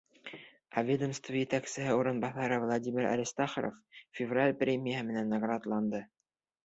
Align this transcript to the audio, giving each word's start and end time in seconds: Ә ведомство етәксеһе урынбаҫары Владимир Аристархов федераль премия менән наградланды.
Ә 0.79 0.83
ведомство 0.87 1.35
етәксеһе 1.37 1.91
урынбаҫары 1.99 2.57
Владимир 2.65 3.07
Аристархов 3.11 3.77
федераль 4.21 4.59
премия 4.65 5.05
менән 5.11 5.31
наградланды. 5.35 6.03